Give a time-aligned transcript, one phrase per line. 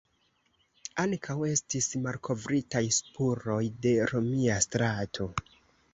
[1.03, 5.29] Ankaŭ estis malkovritaj spuroj de romia strato.